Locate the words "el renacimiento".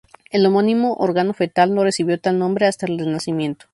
2.87-3.67